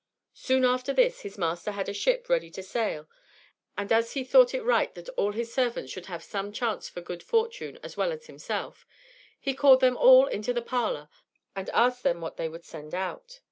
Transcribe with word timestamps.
Soon 0.33 0.65
after 0.65 0.93
this, 0.93 1.21
his 1.21 1.37
master 1.37 1.73
had 1.73 1.87
a 1.87 1.93
ship 1.93 2.27
ready 2.27 2.49
to 2.49 2.63
sail; 2.63 3.07
and 3.77 3.91
as 3.91 4.13
he 4.13 4.23
thought 4.23 4.51
it 4.51 4.63
right 4.63 4.91
that 4.95 5.09
all 5.09 5.31
his 5.31 5.53
servants 5.53 5.91
should 5.91 6.07
have 6.07 6.23
some 6.23 6.51
chance 6.51 6.89
for 6.89 7.01
good 7.01 7.21
fortune 7.21 7.77
as 7.83 7.97
well 7.97 8.11
as 8.11 8.25
himself, 8.25 8.87
he 9.39 9.53
called 9.53 9.79
them 9.79 9.95
all 9.97 10.25
into 10.25 10.53
the 10.53 10.61
parlor 10.63 11.07
and 11.55 11.69
asked 11.69 12.01
them 12.01 12.19
what 12.19 12.35
they 12.35 12.49
would 12.49 12.65
send 12.65 12.95
out. 12.95 13.39